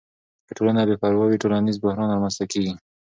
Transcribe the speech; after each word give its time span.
که 0.47 0.53
ټولنه 0.57 0.81
بې 0.87 0.95
پروا 1.01 1.23
وي، 1.27 1.37
ټولنیز 1.43 1.77
بحران 1.83 2.07
رامنځته 2.13 2.45
کیږي. 2.51 2.73